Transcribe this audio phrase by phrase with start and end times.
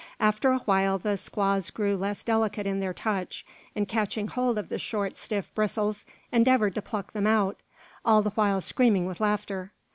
[0.19, 4.67] After a while the squaws grew less delicate in their touch; and catching hold of
[4.67, 7.59] the short, stiff bristles, endeavoured to pluck them out,
[8.03, 9.73] all the while screaming with laughter.